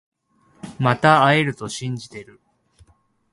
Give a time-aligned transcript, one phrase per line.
[0.79, 2.41] また会えると信じてる